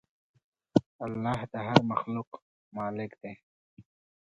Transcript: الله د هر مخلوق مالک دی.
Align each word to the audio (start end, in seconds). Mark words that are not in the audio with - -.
الله 1.05 1.39
د 1.51 1.53
هر 1.67 1.79
مخلوق 1.91 2.29
مالک 2.77 3.11
دی. 3.21 3.33